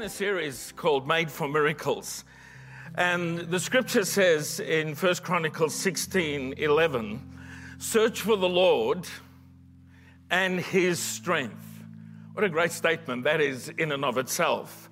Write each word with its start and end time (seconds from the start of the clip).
in 0.00 0.06
a 0.06 0.08
series 0.08 0.72
called 0.76 1.06
Made 1.06 1.30
for 1.30 1.46
Miracles. 1.46 2.24
And 2.94 3.38
the 3.38 3.60
scripture 3.60 4.06
says 4.06 4.58
in 4.58 4.94
1 4.94 5.16
Chronicles 5.16 5.74
16 5.74 6.54
11, 6.56 7.38
search 7.76 8.22
for 8.22 8.34
the 8.38 8.48
Lord 8.48 9.06
and 10.30 10.58
his 10.58 10.98
strength. 10.98 11.84
What 12.32 12.44
a 12.44 12.48
great 12.48 12.72
statement 12.72 13.24
that 13.24 13.42
is 13.42 13.68
in 13.76 13.92
and 13.92 14.02
of 14.02 14.16
itself. 14.16 14.88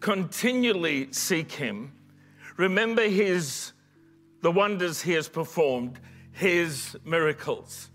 Continually 0.00 1.10
seek 1.12 1.52
him. 1.52 1.90
Remember 2.58 3.08
his 3.08 3.72
the 4.42 4.50
wonders 4.50 5.00
he 5.00 5.12
has 5.12 5.30
performed, 5.30 5.98
his 6.30 6.94
miracles. 7.06 7.88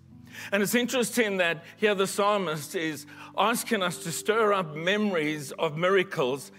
And 0.52 0.64
it's 0.64 0.76
interesting 0.76 1.38
that 1.38 1.64
here 1.78 1.96
the 1.96 2.08
psalmist 2.08 2.76
is 2.76 3.06
asking 3.38 3.84
us 3.84 3.98
to 4.04 4.12
stir 4.12 4.54
up 4.54 4.76
memories 4.76 5.52
of 5.54 5.78
miracles 5.78 6.52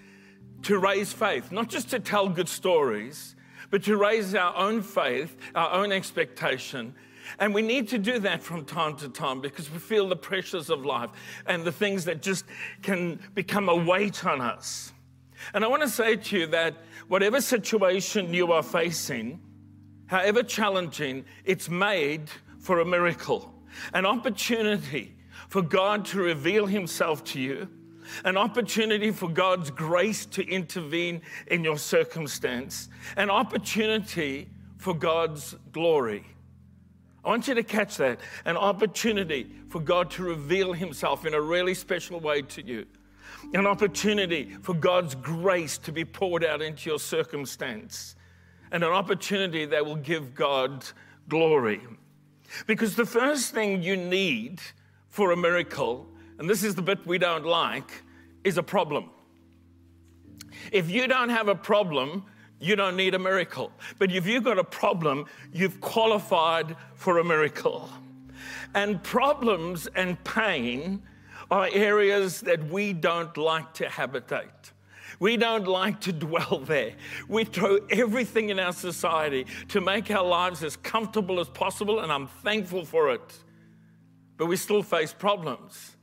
to 0.63 0.79
raise 0.79 1.13
faith, 1.13 1.53
not 1.53 1.69
just 1.69 1.91
to 1.91 2.01
tell 2.01 2.29
good 2.29 2.49
stories, 2.49 3.37
but 3.71 3.83
to 3.85 3.97
raise 3.97 4.35
our 4.35 4.57
own 4.57 4.83
faith, 4.83 5.37
our 5.55 5.73
own 5.73 5.93
expectation. 5.93 6.95
And 7.39 7.55
we 7.55 7.63
need 7.63 7.89
to 7.89 7.99
do 7.99 8.19
that 8.21 8.43
from 8.43 8.65
time 8.65 8.97
to 8.97 9.09
time 9.09 9.41
because 9.41 9.71
we 9.71 9.79
feel 9.79 10.09
the 10.09 10.17
pressures 10.17 10.71
of 10.71 10.85
life 10.85 11.11
and 11.47 11.65
the 11.65 11.73
things 11.73 12.05
that 12.07 12.23
just 12.23 12.45
can 12.83 13.21
become 13.35 13.69
a 13.69 13.77
weight 13.77 14.25
on 14.25 14.41
us. 14.41 14.93
And 15.55 15.65
I 15.65 15.69
want 15.69 15.83
to 15.83 15.89
say 15.89 16.17
to 16.17 16.39
you 16.39 16.47
that 16.49 16.75
whatever 17.09 17.41
situation 17.41 18.33
you 18.33 18.53
are 18.53 18.63
facing, 18.63 19.41
however 20.07 20.43
challenging, 20.43 21.25
it's 21.45 21.69
made 21.69 22.31
for 22.59 22.81
a 22.81 22.85
miracle 22.85 23.55
an 23.93 24.07
opportunity 24.07 25.15
for 25.49 25.63
God 25.63 26.05
to 26.07 26.19
reveal 26.19 26.67
Himself 26.67 27.25
to 27.25 27.41
you, 27.41 27.69
an 28.25 28.37
opportunity 28.37 29.11
for 29.11 29.29
God's 29.29 29.71
grace 29.71 30.27
to 30.27 30.47
intervene 30.47 31.23
in 31.49 31.65
your 31.65 31.79
circumstance, 31.79 32.89
an 33.17 33.31
opportunity 33.31 34.49
for 34.79 34.95
God's 34.95 35.57
glory. 35.73 36.25
I 37.25 37.29
want 37.29 37.49
you 37.49 37.55
to 37.55 37.63
catch 37.63 37.97
that 37.97 38.21
an 38.45 38.57
opportunity 38.57 39.51
for 39.69 39.81
God 39.81 40.11
to 40.13 40.23
reveal 40.23 40.73
Himself 40.73 41.27
in 41.27 41.35
a 41.35 41.41
really 41.41 41.75
special 41.75 42.21
way 42.21 42.43
to 42.43 42.67
you, 42.67 42.87
an 43.53 43.67
opportunity 43.67 44.57
for 44.63 44.75
God's 44.75 45.15
grace 45.15 45.79
to 45.79 45.93
be 45.93 46.05
poured 46.05 46.45
out 46.45 46.63
into 46.63 46.89
your 46.89 46.99
circumstance, 46.99 48.17
and 48.71 48.83
an 48.85 48.93
opportunity 48.93 49.67
that 49.67 49.85
will 49.85 49.97
give 49.97 50.35
God 50.35 50.87
glory. 51.29 51.81
Because 52.67 52.97
the 52.97 53.07
first 53.07 53.53
thing 53.53 53.83
you 53.83 53.97
need 53.97 54.61
for 55.09 55.33
a 55.33 55.37
miracle, 55.37 56.07
and 56.39 56.49
this 56.49 56.63
is 56.63 56.75
the 56.75 56.83
bit 56.83 57.07
we 57.07 57.19
don't 57.19 57.45
like, 57.45 58.03
is 58.45 58.59
a 58.59 58.63
problem. 58.63 59.11
If 60.73 60.91
you 60.91 61.07
don't 61.07 61.29
have 61.29 61.49
a 61.49 61.55
problem, 61.55 62.25
you 62.61 62.77
don't 62.77 62.97
need 62.97 63.15
a 63.15 63.19
miracle. 63.19 63.73
But 63.99 64.11
if 64.11 64.27
you've 64.27 64.45
got 64.45 64.59
a 64.59 64.65
problem, 64.65 65.27
you've 65.53 65.81
qualified 65.81 66.77
for 66.95 67.19
a 67.19 67.25
miracle. 67.25 67.89
And 68.75 69.03
problems 69.03 69.87
and 69.95 70.23
pain 70.25 71.03
are 71.51 71.69
areas 71.73 72.41
that 72.43 72.63
we 72.69 72.93
don't 72.93 73.37
like 73.37 73.73
to 73.75 73.89
habitate. 73.89 74.73
We 75.21 75.37
don't 75.37 75.67
like 75.67 76.01
to 76.03 76.13
dwell 76.13 76.63
there. 76.65 76.93
We 77.29 77.45
throw 77.45 77.79
everything 77.91 78.51
in 78.51 78.61
our 78.61 78.73
society 78.73 79.47
to 79.69 79.81
make 79.81 80.11
our 80.11 80.25
lives 80.25 80.63
as 80.63 80.77
comfortable 80.77 81.41
as 81.41 81.49
possible, 81.49 82.01
and 82.01 82.13
I'm 82.13 82.29
thankful 82.29 82.85
for 82.85 83.11
it. 83.13 83.45
But 84.37 84.47
we 84.47 84.57
still 84.57 84.83
face 84.83 85.13
problems. 85.13 85.97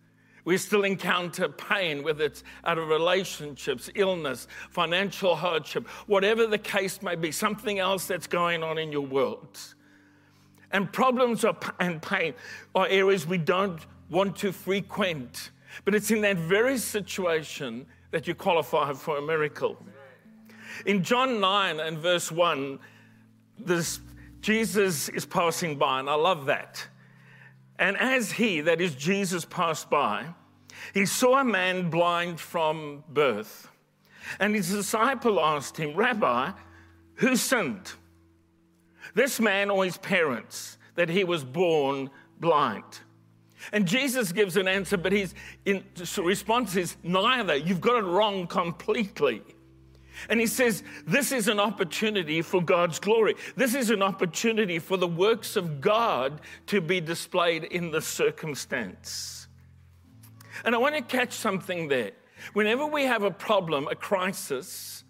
We 0.43 0.57
still 0.57 0.83
encounter 0.83 1.49
pain, 1.49 2.03
whether 2.03 2.25
it's 2.25 2.43
out 2.65 2.77
of 2.77 2.89
relationships, 2.89 3.89
illness, 3.95 4.47
financial 4.69 5.35
hardship, 5.35 5.87
whatever 6.05 6.45
the 6.45 6.59
case 6.59 7.01
may 7.01 7.15
be, 7.15 7.31
something 7.31 7.79
else 7.79 8.05
that's 8.05 8.27
going 8.27 8.61
on 8.61 8.77
in 8.77 8.91
your 8.91 9.01
world. 9.01 9.57
And 10.71 10.91
problems 10.91 11.45
and 11.79 12.01
pain 12.01 12.33
are 12.75 12.87
areas 12.87 13.25
we 13.25 13.37
don't 13.37 13.79
want 14.09 14.35
to 14.37 14.51
frequent. 14.51 15.51
But 15.83 15.95
it's 15.95 16.11
in 16.11 16.21
that 16.21 16.37
very 16.37 16.77
situation 16.77 17.87
that 18.15 18.27
you 18.27 18.33
qualify 18.33 18.93
for 18.93 19.17
a 19.17 19.21
miracle. 19.21 19.77
In 20.85 21.03
John 21.03 21.41
9 21.41 21.81
and 21.81 21.97
verse 21.97 22.31
1, 22.31 22.79
this, 23.59 23.99
Jesus 24.39 25.09
is 25.09 25.25
passing 25.25 25.77
by, 25.77 25.99
and 25.99 26.09
I 26.09 26.13
love 26.13 26.45
that. 26.45 26.87
And 27.77 27.97
as 27.97 28.31
he, 28.31 28.61
that 28.61 28.79
is 28.79 28.95
Jesus, 28.95 29.43
passed 29.43 29.89
by, 29.89 30.27
he 30.93 31.05
saw 31.05 31.41
a 31.41 31.43
man 31.43 31.89
blind 31.89 32.39
from 32.39 33.03
birth. 33.09 33.69
And 34.39 34.55
his 34.55 34.71
disciple 34.71 35.37
asked 35.41 35.75
him, 35.75 35.93
Rabbi, 35.93 36.51
who 37.15 37.35
sinned? 37.35 37.91
This 39.13 39.41
man 39.41 39.69
or 39.69 39.83
his 39.83 39.97
parents, 39.97 40.77
that 40.95 41.09
he 41.09 41.25
was 41.25 41.43
born 41.43 42.09
blind? 42.39 43.01
And 43.71 43.87
Jesus 43.87 44.31
gives 44.31 44.57
an 44.57 44.67
answer, 44.67 44.97
but 44.97 45.11
his 45.11 45.33
response 46.17 46.75
is 46.75 46.97
neither. 47.03 47.55
You've 47.55 47.81
got 47.81 47.97
it 47.97 48.05
wrong 48.05 48.47
completely. 48.47 49.41
And 50.29 50.39
he 50.39 50.47
says, 50.47 50.83
This 51.05 51.31
is 51.31 51.47
an 51.47 51.59
opportunity 51.59 52.41
for 52.41 52.61
God's 52.61 52.99
glory. 52.99 53.35
This 53.55 53.75
is 53.75 53.89
an 53.89 54.01
opportunity 54.01 54.79
for 54.79 54.97
the 54.97 55.07
works 55.07 55.55
of 55.55 55.81
God 55.81 56.41
to 56.67 56.81
be 56.81 57.01
displayed 57.01 57.65
in 57.65 57.91
the 57.91 58.01
circumstance. 58.01 59.47
And 60.63 60.73
I 60.73 60.77
want 60.77 60.95
to 60.95 61.01
catch 61.01 61.33
something 61.33 61.87
there. 61.87 62.11
Whenever 62.53 62.85
we 62.85 63.03
have 63.03 63.23
a 63.23 63.31
problem, 63.31 63.87
a 63.89 63.95
crisis, 63.95 65.03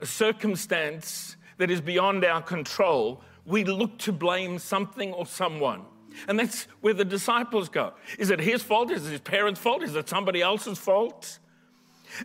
a 0.00 0.06
circumstance 0.06 1.36
that 1.58 1.70
is 1.70 1.80
beyond 1.80 2.24
our 2.24 2.42
control, 2.42 3.22
we 3.44 3.64
look 3.64 3.98
to 3.98 4.12
blame 4.12 4.58
something 4.58 5.12
or 5.12 5.26
someone. 5.26 5.82
And 6.28 6.38
that's 6.38 6.64
where 6.80 6.94
the 6.94 7.04
disciples 7.04 7.68
go. 7.68 7.92
Is 8.18 8.30
it 8.30 8.40
his 8.40 8.62
fault? 8.62 8.90
Is 8.90 9.06
it 9.06 9.10
his 9.10 9.20
parents' 9.20 9.60
fault? 9.60 9.82
Is 9.82 9.94
it 9.94 10.08
somebody 10.08 10.42
else's 10.42 10.78
fault? 10.78 11.38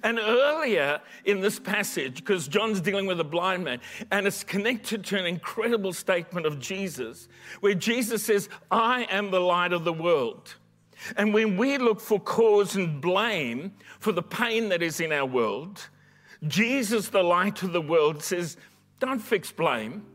And 0.04 0.20
earlier 0.20 1.02
in 1.26 1.42
this 1.42 1.60
passage, 1.60 2.18
because 2.18 2.48
John's 2.48 2.82
dealing 2.82 3.08
with 3.08 3.20
a 3.20 3.24
blind 3.24 3.64
man, 3.64 3.80
and 4.12 4.28
it's 4.28 4.44
connected 4.44 5.04
to 5.06 5.18
an 5.18 5.26
incredible 5.26 5.94
statement 5.94 6.46
of 6.46 6.60
Jesus, 6.60 7.28
where 7.62 7.74
Jesus 7.74 8.24
says, 8.24 8.50
I 8.70 9.08
am 9.10 9.32
the 9.32 9.40
light 9.40 9.74
of 9.74 9.84
the 9.84 9.94
world. 9.94 10.56
And 11.18 11.34
when 11.34 11.58
we 11.58 11.78
look 11.78 12.02
for 12.02 12.20
cause 12.20 12.76
and 12.76 13.02
blame 13.02 13.74
for 14.00 14.12
the 14.12 14.22
pain 14.22 14.70
that 14.70 14.84
is 14.84 15.00
in 15.00 15.12
our 15.12 15.26
world, 15.26 15.90
Jesus, 16.48 17.10
the 17.10 17.24
light 17.24 17.64
of 17.64 17.74
the 17.74 17.82
world, 17.82 18.22
says, 18.22 18.58
Don't 19.00 19.20
fix 19.20 19.52
blame, 19.52 20.06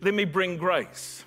let 0.00 0.14
me 0.14 0.24
bring 0.24 0.56
grace. 0.56 1.24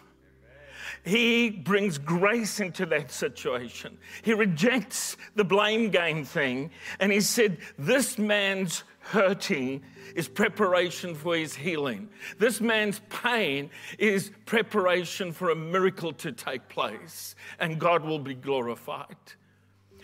He 1.04 1.50
brings 1.50 1.98
grace 1.98 2.60
into 2.60 2.86
that 2.88 3.12
situation. 3.12 3.98
He 4.22 4.34
rejects 4.34 5.18
the 5.36 5.44
blame 5.44 5.90
game 5.90 6.24
thing 6.24 6.72
and 7.00 7.12
he 7.12 7.22
said, 7.22 7.58
This 7.78 8.20
man's 8.20 8.84
hurting 9.00 9.82
is 10.16 10.28
preparation 10.28 11.16
for 11.16 11.36
his 11.36 11.56
healing. 11.56 12.10
This 12.38 12.62
man's 12.62 13.02
pain 13.10 13.72
is 13.98 14.32
preparation 14.46 15.32
for 15.32 15.50
a 15.50 15.56
miracle 15.56 16.14
to 16.14 16.32
take 16.32 16.68
place 16.70 17.36
and 17.60 17.80
God 17.80 18.04
will 18.04 18.20
be 18.20 18.36
glorified. 18.36 19.16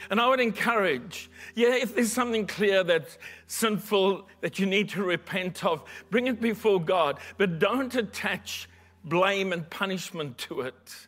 And 0.09 0.22
I 0.22 0.28
would 0.30 0.40
encourage, 0.40 1.30
yeah, 1.56 1.75
if 1.75 1.96
there's 1.96 2.12
something 2.12 2.47
clear 2.47 2.84
that's 2.84 3.18
sinful 3.47 4.28
that 4.41 4.59
you 4.59 4.66
need 4.66 4.90
to 4.90 5.03
repent 5.03 5.66
of, 5.66 5.84
bring 6.09 6.28
it 6.28 6.40
before 6.40 6.80
God, 6.80 7.19
but 7.38 7.59
don't 7.59 7.94
attach 7.96 8.69
blame 9.09 9.53
and 9.53 9.69
punishment 9.69 10.38
to 10.39 10.62
it. 10.62 11.07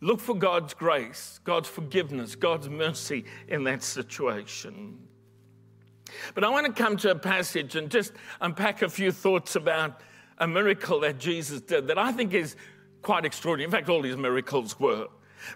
Look 0.00 0.20
for 0.20 0.34
God's 0.34 0.74
grace, 0.74 1.40
God's 1.44 1.68
forgiveness, 1.68 2.34
God's 2.34 2.68
mercy 2.68 3.24
in 3.48 3.64
that 3.64 3.82
situation. 3.82 4.98
But 6.34 6.44
I 6.44 6.48
want 6.48 6.66
to 6.66 6.72
come 6.72 6.96
to 6.98 7.10
a 7.12 7.14
passage 7.14 7.76
and 7.76 7.90
just 7.90 8.12
unpack 8.40 8.82
a 8.82 8.88
few 8.88 9.12
thoughts 9.12 9.56
about 9.56 10.00
a 10.38 10.46
miracle 10.46 11.00
that 11.00 11.18
Jesus 11.18 11.60
did 11.60 11.86
that 11.86 11.98
I 11.98 12.12
think 12.12 12.34
is 12.34 12.56
quite 13.02 13.24
extraordinary. 13.24 13.66
In 13.66 13.70
fact, 13.70 13.88
all 13.88 14.02
his 14.02 14.16
miracles 14.16 14.78
were. 14.78 15.06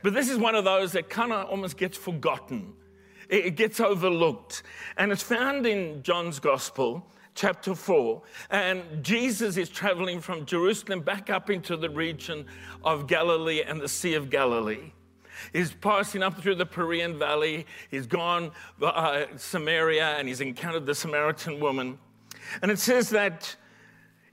But 0.02 0.14
this 0.14 0.28
is 0.28 0.38
one 0.38 0.54
of 0.54 0.64
those 0.64 0.92
that 0.92 1.08
kind 1.08 1.32
of 1.32 1.48
almost 1.48 1.76
gets 1.76 1.96
forgotten, 1.96 2.74
it 3.28 3.56
gets 3.56 3.80
overlooked. 3.80 4.62
And 4.96 5.10
it's 5.10 5.22
found 5.22 5.66
in 5.66 6.02
John's 6.02 6.38
Gospel 6.38 7.10
chapter 7.36 7.74
4. 7.74 8.20
And 8.50 8.82
Jesus 9.04 9.56
is 9.56 9.68
traveling 9.68 10.20
from 10.20 10.44
Jerusalem 10.44 11.00
back 11.02 11.30
up 11.30 11.50
into 11.50 11.76
the 11.76 11.90
region 11.90 12.46
of 12.82 13.06
Galilee 13.06 13.62
and 13.62 13.80
the 13.80 13.88
Sea 13.88 14.14
of 14.14 14.30
Galilee. 14.30 14.92
He's 15.52 15.72
passing 15.72 16.22
up 16.22 16.40
through 16.40 16.56
the 16.56 16.66
Perean 16.66 17.18
Valley. 17.18 17.66
He's 17.90 18.06
gone 18.06 18.50
uh, 18.82 19.26
Samaria 19.36 20.16
and 20.18 20.26
he's 20.26 20.40
encountered 20.40 20.86
the 20.86 20.94
Samaritan 20.94 21.60
woman. 21.60 21.98
And 22.62 22.70
it 22.70 22.78
says 22.78 23.10
that 23.10 23.54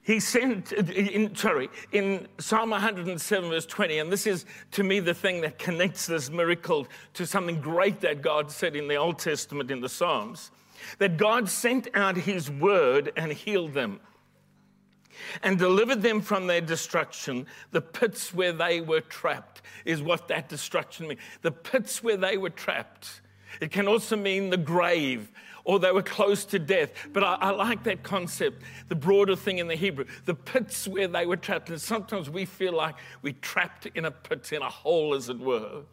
he 0.01 0.19
sent, 0.19 0.71
in, 0.73 1.33
sorry, 1.35 1.69
in 1.94 2.27
Psalm 2.38 2.71
107, 2.71 3.50
verse 3.50 3.65
20, 3.65 4.00
and 4.00 4.11
this 4.11 4.27
is 4.27 4.45
to 4.71 4.83
me 4.83 5.00
the 5.00 5.13
thing 5.13 5.41
that 5.41 5.57
connects 5.57 6.07
this 6.07 6.29
miracle 6.29 6.88
to 7.13 7.25
something 7.25 7.61
great 7.61 8.01
that 8.01 8.21
God 8.21 8.51
said 8.51 8.75
in 8.75 8.89
the 8.89 8.95
Old 8.95 9.17
Testament 9.17 9.71
in 9.71 9.79
the 9.79 9.88
Psalms. 9.88 10.51
That 11.00 11.18
God 11.18 11.50
sent 11.50 11.88
out 11.94 12.15
his 12.18 12.50
word 12.50 13.12
and 13.15 13.31
healed 13.31 13.74
them 13.74 14.00
and 15.41 15.57
delivered 15.57 16.01
them 16.01 16.21
from 16.21 16.47
their 16.47 16.62
destruction. 16.62 17.45
The 17.71 17.81
pits 17.81 18.33
where 18.33 18.53
they 18.53 18.81
were 18.81 19.01
trapped 19.01 19.62
is 19.85 20.01
what 20.01 20.27
that 20.27 20.50
destruction 20.50 21.07
means. 21.07 21.21
The 21.41 21.51
pits 21.51 22.03
where 22.03 22.18
they 22.18 22.38
were 22.38 22.50
trapped. 22.50 23.21
It 23.62 23.71
can 23.71 23.88
also 23.88 24.15
mean 24.15 24.50
the 24.50 24.57
grave 24.57 25.31
or 25.65 25.80
they 25.80 25.91
were 25.91 26.03
close 26.03 26.45
to 26.45 26.59
death. 26.59 26.91
But 27.13 27.24
I, 27.24 27.36
I, 27.36 27.50
like 27.51 27.83
that 27.83 28.03
concept, 28.03 28.63
the 28.89 28.95
broader 28.95 29.36
thing 29.36 29.59
in 29.59 29.68
the 29.68 29.75
Hebrew, 29.75 30.06
the 30.25 30.33
pits 30.33 30.88
where 30.88 31.07
they 31.07 31.25
were 31.25 31.38
trapped. 31.38 31.69
And 31.69 31.79
sometimes 31.79 32.29
we 32.29 32.45
feel 32.45 32.74
like 32.74 32.95
we're 33.21 33.36
trapped 33.41 33.86
in 33.95 34.06
a 34.06 34.12
pit, 34.12 34.51
in 34.51 34.62
a 34.62 34.69
hole, 34.69 35.13
as 35.13 35.29
it 35.29 35.39
were. 35.39 35.83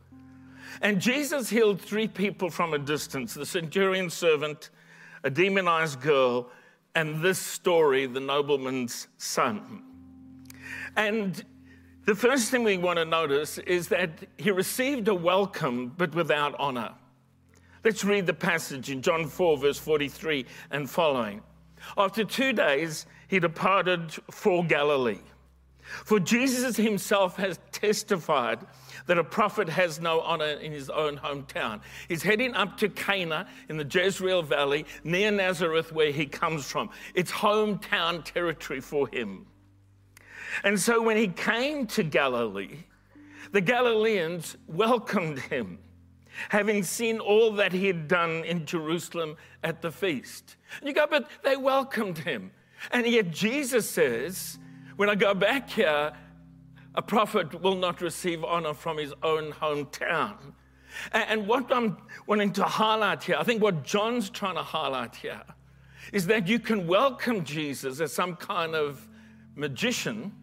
And 0.82 1.00
Jesus 1.00 1.50
healed 1.50 1.80
three 1.80 2.08
people 2.08 2.50
from 2.50 2.74
a 2.74 2.78
distance 2.78 3.34
the 3.34 3.46
centurion 3.46 4.10
servant, 4.10 4.70
a 5.24 5.30
demonized 5.30 6.00
girl, 6.00 6.50
and 6.94 7.22
this 7.22 7.38
story, 7.38 8.06
the 8.06 8.20
nobleman's 8.20 9.08
son. 9.16 9.82
And 10.96 11.44
the 12.06 12.14
first 12.14 12.50
thing 12.50 12.64
we 12.64 12.78
want 12.78 12.98
to 12.98 13.04
notice 13.04 13.58
is 13.58 13.88
that 13.88 14.10
he 14.36 14.50
received 14.50 15.08
a 15.08 15.14
welcome, 15.14 15.94
but 15.96 16.14
without 16.14 16.54
honor. 16.58 16.92
Let's 17.84 18.04
read 18.04 18.26
the 18.26 18.34
passage 18.34 18.90
in 18.90 19.00
John 19.00 19.26
4, 19.26 19.58
verse 19.58 19.78
43 19.78 20.44
and 20.70 20.88
following. 20.88 21.42
After 21.96 22.24
two 22.24 22.52
days, 22.52 23.06
he 23.28 23.38
departed 23.38 24.12
for 24.30 24.64
Galilee. 24.64 25.20
For 26.04 26.20
Jesus 26.20 26.76
himself 26.76 27.36
has 27.36 27.58
testified 27.72 28.60
that 29.06 29.18
a 29.18 29.24
prophet 29.24 29.68
has 29.68 30.00
no 30.00 30.20
honor 30.20 30.44
in 30.44 30.70
his 30.70 30.88
own 30.88 31.18
hometown. 31.18 31.80
He's 32.08 32.22
heading 32.22 32.54
up 32.54 32.76
to 32.78 32.88
Cana 32.88 33.48
in 33.68 33.76
the 33.76 33.84
Jezreel 33.84 34.42
Valley 34.42 34.86
near 35.02 35.30
Nazareth, 35.30 35.92
where 35.92 36.12
he 36.12 36.26
comes 36.26 36.70
from. 36.70 36.90
It's 37.14 37.32
hometown 37.32 38.24
territory 38.24 38.80
for 38.80 39.08
him. 39.08 39.46
And 40.62 40.78
so 40.78 41.02
when 41.02 41.16
he 41.16 41.28
came 41.28 41.86
to 41.88 42.02
Galilee, 42.04 42.84
the 43.52 43.60
Galileans 43.60 44.56
welcomed 44.68 45.40
him 45.40 45.78
having 46.48 46.82
seen 46.82 47.18
all 47.18 47.52
that 47.52 47.72
he 47.72 47.86
had 47.86 48.08
done 48.08 48.44
in 48.44 48.64
Jerusalem 48.64 49.36
at 49.62 49.82
the 49.82 49.90
feast. 49.90 50.56
And 50.78 50.88
you 50.88 50.94
go, 50.94 51.06
but 51.08 51.28
they 51.42 51.56
welcomed 51.56 52.18
him. 52.18 52.52
And 52.92 53.06
yet 53.06 53.30
Jesus 53.30 53.88
says, 53.90 54.58
when 55.00 55.08
I 55.08 55.14
go 55.14 55.32
back 55.32 55.70
here, 55.70 56.12
a 56.94 57.00
prophet 57.00 57.62
will 57.62 57.76
not 57.76 58.02
receive 58.02 58.44
honor 58.44 58.74
from 58.74 58.98
his 58.98 59.14
own 59.22 59.50
hometown. 59.50 60.36
And 61.12 61.46
what 61.46 61.72
I'm 61.72 61.96
wanting 62.26 62.52
to 62.52 62.64
highlight 62.64 63.22
here, 63.22 63.36
I 63.38 63.42
think 63.42 63.62
what 63.62 63.82
John's 63.82 64.28
trying 64.28 64.56
to 64.56 64.62
highlight 64.62 65.16
here, 65.16 65.40
is 66.12 66.26
that 66.26 66.48
you 66.48 66.58
can 66.58 66.86
welcome 66.86 67.44
Jesus 67.44 67.98
as 67.98 68.12
some 68.12 68.36
kind 68.36 68.74
of 68.74 69.08
magician. 69.54 70.34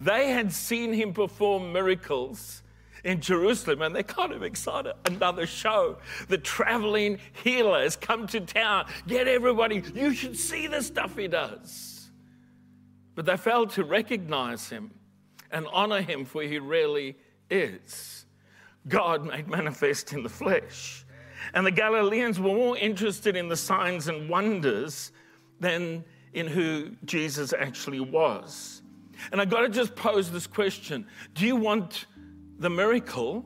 They 0.00 0.30
had 0.30 0.54
seen 0.54 0.94
him 0.94 1.12
perform 1.12 1.70
miracles 1.70 2.62
in 3.04 3.20
Jerusalem 3.20 3.82
and 3.82 3.94
they're 3.94 4.02
kind 4.02 4.32
of 4.32 4.42
excited. 4.42 4.94
Another 5.04 5.46
show. 5.46 5.98
The 6.28 6.38
traveling 6.38 7.18
healer 7.44 7.82
has 7.82 7.94
come 7.94 8.26
to 8.28 8.40
town. 8.40 8.86
Get 9.06 9.28
everybody, 9.28 9.82
you 9.94 10.14
should 10.14 10.38
see 10.38 10.66
the 10.66 10.80
stuff 10.80 11.14
he 11.14 11.28
does. 11.28 11.95
But 13.16 13.24
they 13.24 13.36
failed 13.36 13.70
to 13.70 13.84
recognize 13.84 14.68
him 14.68 14.92
and 15.50 15.66
honor 15.72 16.02
him 16.02 16.24
for 16.24 16.42
he 16.42 16.58
really 16.58 17.16
is. 17.50 18.26
God 18.86 19.26
made 19.26 19.48
manifest 19.48 20.12
in 20.12 20.22
the 20.22 20.28
flesh. 20.28 21.04
And 21.54 21.66
the 21.66 21.70
Galileans 21.70 22.38
were 22.38 22.54
more 22.54 22.76
interested 22.76 23.36
in 23.36 23.48
the 23.48 23.56
signs 23.56 24.06
and 24.08 24.28
wonders 24.28 25.10
than 25.58 26.04
in 26.34 26.46
who 26.46 26.90
Jesus 27.04 27.52
actually 27.52 28.00
was. 28.00 28.82
And 29.32 29.40
I've 29.40 29.48
got 29.48 29.62
to 29.62 29.68
just 29.68 29.96
pose 29.96 30.30
this 30.30 30.46
question 30.46 31.06
Do 31.34 31.46
you 31.46 31.56
want 31.56 32.06
the 32.58 32.70
miracle, 32.70 33.44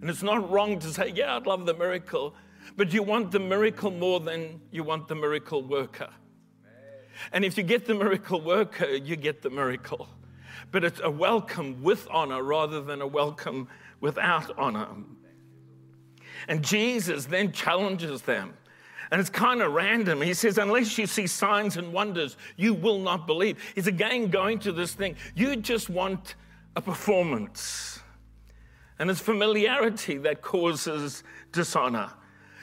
and 0.00 0.10
it's 0.10 0.22
not 0.22 0.50
wrong 0.50 0.78
to 0.80 0.88
say, 0.88 1.12
Yeah, 1.14 1.36
I'd 1.36 1.46
love 1.46 1.64
the 1.64 1.74
miracle, 1.74 2.34
but 2.76 2.90
do 2.90 2.96
you 2.96 3.02
want 3.02 3.30
the 3.30 3.40
miracle 3.40 3.90
more 3.90 4.20
than 4.20 4.60
you 4.70 4.84
want 4.84 5.08
the 5.08 5.14
miracle 5.14 5.62
worker. 5.62 6.10
And 7.32 7.44
if 7.44 7.56
you 7.56 7.62
get 7.62 7.86
the 7.86 7.94
miracle 7.94 8.40
worker, 8.40 8.88
you 8.88 9.16
get 9.16 9.42
the 9.42 9.50
miracle. 9.50 10.08
But 10.70 10.84
it's 10.84 11.00
a 11.02 11.10
welcome 11.10 11.82
with 11.82 12.08
honor 12.10 12.42
rather 12.42 12.80
than 12.80 13.02
a 13.02 13.06
welcome 13.06 13.68
without 14.00 14.56
honor. 14.58 14.88
And 16.48 16.64
Jesus 16.64 17.26
then 17.26 17.52
challenges 17.52 18.22
them. 18.22 18.54
And 19.10 19.20
it's 19.20 19.30
kind 19.30 19.60
of 19.60 19.72
random. 19.72 20.22
He 20.22 20.32
says, 20.32 20.56
Unless 20.56 20.96
you 20.96 21.06
see 21.06 21.26
signs 21.26 21.76
and 21.76 21.92
wonders, 21.92 22.38
you 22.56 22.72
will 22.72 22.98
not 22.98 23.26
believe. 23.26 23.62
He's 23.74 23.86
again 23.86 24.28
going 24.28 24.58
to 24.60 24.72
this 24.72 24.94
thing. 24.94 25.16
You 25.34 25.54
just 25.56 25.90
want 25.90 26.34
a 26.76 26.80
performance. 26.80 28.00
And 28.98 29.10
it's 29.10 29.20
familiarity 29.20 30.16
that 30.18 30.40
causes 30.40 31.24
dishonor. 31.52 32.10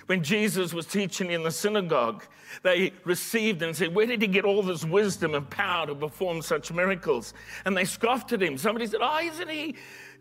When 0.10 0.24
Jesus 0.24 0.74
was 0.74 0.88
teaching 0.88 1.30
in 1.30 1.44
the 1.44 1.52
synagogue, 1.52 2.24
they 2.64 2.94
received 3.04 3.62
and 3.62 3.76
said, 3.76 3.94
Where 3.94 4.08
did 4.08 4.24
he 4.24 4.28
get 4.28 4.44
all 4.44 4.64
this 4.64 4.84
wisdom 4.84 5.36
and 5.36 5.48
power 5.48 5.86
to 5.86 5.94
perform 5.94 6.42
such 6.42 6.74
miracles? 6.74 7.36
And 7.64 7.78
they 7.78 7.86
scoffed 7.86 8.34
at 8.34 8.42
him. 8.42 8.58
Somebody 8.58 8.88
said, 8.88 9.02
Oh, 9.04 9.20
isn't 9.20 9.48
he 9.48 9.76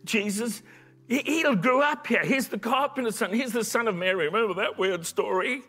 Jesus? 0.05 0.63
He, 1.09 1.21
he 1.21 1.43
grew 1.57 1.81
up 1.81 2.07
here. 2.07 2.23
He's 2.23 2.49
the 2.49 2.59
carpenter's 2.59 3.17
son. 3.17 3.33
He's 3.33 3.55
the 3.55 3.65
son 3.65 3.89
of 3.89 3.95
Mary. 3.95 4.27
Remember 4.27 4.53
that 4.61 4.79
weird 4.79 5.07
story? 5.07 5.63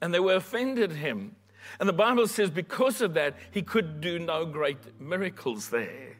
And 0.00 0.14
they 0.14 0.20
were 0.20 0.36
offended 0.36 0.92
him. 0.92 1.36
And 1.78 1.86
the 1.86 1.92
Bible 1.92 2.26
says, 2.26 2.48
because 2.48 3.02
of 3.02 3.12
that, 3.12 3.36
he 3.50 3.60
could 3.60 4.00
do 4.00 4.18
no 4.18 4.46
great 4.46 4.98
miracles 4.98 5.68
there. 5.68 6.16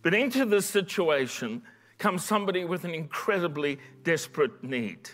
But 0.00 0.14
into 0.14 0.46
this 0.46 0.64
situation, 0.64 1.60
comes 1.98 2.24
somebody 2.24 2.64
with 2.64 2.84
an 2.84 2.94
incredibly 2.94 3.78
desperate 4.04 4.64
need. 4.64 5.10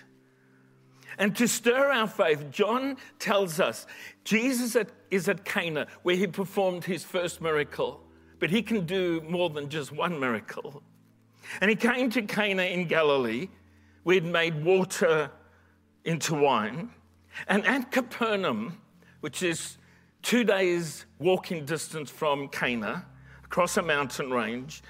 And 1.19 1.35
to 1.37 1.47
stir 1.47 1.91
our 1.91 2.07
faith, 2.07 2.51
John 2.51 2.97
tells 3.19 3.61
us 3.61 3.87
Jesus 4.25 4.77
is 5.11 5.29
at 5.29 5.45
Cana 5.45 5.87
where 6.03 6.17
he 6.17 6.27
performed 6.27 6.85
his 6.85 7.05
first 7.05 7.41
miracle, 7.41 8.01
but 8.39 8.51
he 8.51 8.63
can 8.63 8.87
do 8.87 9.21
more 9.29 9.51
than 9.51 9.69
just 9.69 9.93
one 9.93 10.19
miracle. 10.19 10.83
And 11.61 11.71
he 11.71 11.77
came 11.77 12.11
to 12.11 12.23
Cana 12.23 12.63
in 12.63 12.87
Galilee 12.87 13.49
where 14.03 14.15
he'd 14.15 14.25
made 14.25 14.65
water 14.65 15.31
into 16.05 16.35
wine. 16.35 16.91
And 17.49 17.67
at 17.67 17.91
Capernaum, 17.91 18.81
which 19.21 19.43
is 19.43 19.79
two 20.23 20.45
days' 20.45 21.07
walking 21.19 21.65
distance 21.65 22.11
from 22.11 22.49
Cana, 22.49 23.07
across 23.45 23.77
a 23.77 23.83
mountain 23.83 24.31
range, 24.31 24.83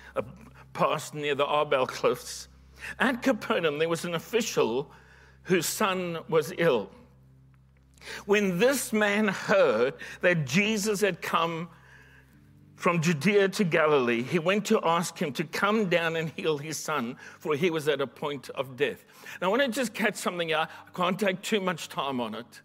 past 0.72 1.14
near 1.14 1.34
the 1.34 1.44
Arbel 1.46 1.86
cliffs. 1.86 2.48
At 2.98 3.22
Capernaum, 3.22 3.78
there 3.78 3.88
was 3.88 4.04
an 4.04 4.14
official 4.14 4.90
whose 5.44 5.66
son 5.66 6.18
was 6.28 6.52
ill. 6.58 6.90
When 8.26 8.58
this 8.58 8.92
man 8.92 9.28
heard 9.28 9.94
that 10.20 10.44
Jesus 10.46 11.00
had 11.00 11.22
come 11.22 11.68
from 12.76 13.00
Judea 13.00 13.48
to 13.50 13.64
Galilee, 13.64 14.22
he 14.22 14.38
went 14.38 14.66
to 14.66 14.80
ask 14.84 15.16
him 15.18 15.32
to 15.34 15.44
come 15.44 15.88
down 15.88 16.16
and 16.16 16.28
heal 16.30 16.58
his 16.58 16.76
son, 16.76 17.16
for 17.38 17.54
he 17.54 17.70
was 17.70 17.88
at 17.88 18.00
a 18.00 18.06
point 18.06 18.50
of 18.50 18.76
death. 18.76 19.04
Now, 19.40 19.46
I 19.46 19.50
want 19.50 19.62
to 19.62 19.68
just 19.68 19.94
catch 19.94 20.16
something 20.16 20.52
out. 20.52 20.68
I 20.86 20.90
can't 20.90 21.18
take 21.18 21.40
too 21.40 21.60
much 21.60 21.88
time 21.88 22.20
on 22.20 22.34
it, 22.34 22.60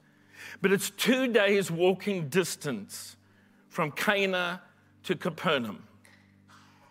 but 0.61 0.73
it's 0.73 0.89
two 0.89 1.31
days 1.31 1.71
walking 1.71 2.27
distance 2.27 3.15
from 3.69 3.91
Cana 3.91 4.61
to 5.03 5.15
Capernaum. 5.15 5.83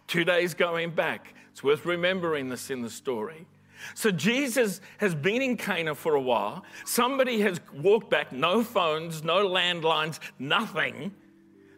Two 0.06 0.24
days 0.24 0.54
going 0.54 0.90
back. 0.92 1.34
It's 1.50 1.62
worth 1.62 1.84
remembering 1.84 2.48
this 2.48 2.70
in 2.70 2.82
the 2.82 2.88
story. 2.88 3.46
So 3.94 4.10
Jesus 4.10 4.80
has 4.98 5.14
been 5.14 5.42
in 5.42 5.56
Cana 5.56 5.94
for 5.94 6.14
a 6.14 6.20
while. 6.20 6.64
Somebody 6.84 7.40
has 7.40 7.60
walked 7.74 8.10
back, 8.10 8.32
no 8.32 8.62
phones, 8.62 9.22
no 9.22 9.46
landlines, 9.46 10.18
nothing. 10.38 11.14